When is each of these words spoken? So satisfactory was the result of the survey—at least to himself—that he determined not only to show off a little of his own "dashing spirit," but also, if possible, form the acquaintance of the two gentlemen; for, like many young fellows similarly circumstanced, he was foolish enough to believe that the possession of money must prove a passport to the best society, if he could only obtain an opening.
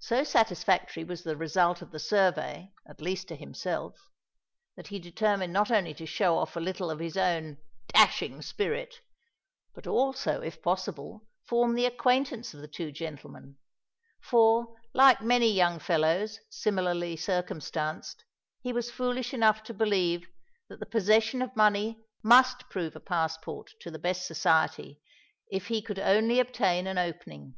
So 0.00 0.24
satisfactory 0.24 1.04
was 1.04 1.22
the 1.22 1.36
result 1.36 1.80
of 1.80 1.92
the 1.92 2.00
survey—at 2.00 3.00
least 3.00 3.28
to 3.28 3.36
himself—that 3.36 4.88
he 4.88 4.98
determined 4.98 5.52
not 5.52 5.70
only 5.70 5.94
to 5.94 6.06
show 6.06 6.38
off 6.38 6.56
a 6.56 6.60
little 6.60 6.90
of 6.90 6.98
his 6.98 7.16
own 7.16 7.58
"dashing 7.86 8.42
spirit," 8.42 8.96
but 9.72 9.86
also, 9.86 10.40
if 10.42 10.60
possible, 10.60 11.28
form 11.44 11.76
the 11.76 11.86
acquaintance 11.86 12.52
of 12.52 12.62
the 12.62 12.66
two 12.66 12.90
gentlemen; 12.90 13.56
for, 14.20 14.74
like 14.92 15.22
many 15.22 15.52
young 15.52 15.78
fellows 15.78 16.40
similarly 16.50 17.14
circumstanced, 17.16 18.24
he 18.60 18.72
was 18.72 18.90
foolish 18.90 19.32
enough 19.32 19.62
to 19.62 19.72
believe 19.72 20.26
that 20.68 20.80
the 20.80 20.84
possession 20.84 21.40
of 21.40 21.54
money 21.54 22.04
must 22.24 22.68
prove 22.70 22.96
a 22.96 23.00
passport 23.00 23.70
to 23.82 23.92
the 23.92 24.00
best 24.00 24.26
society, 24.26 25.00
if 25.48 25.68
he 25.68 25.80
could 25.80 26.00
only 26.00 26.40
obtain 26.40 26.88
an 26.88 26.98
opening. 26.98 27.54